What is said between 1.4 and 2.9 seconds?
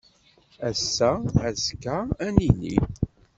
azekka ad nili.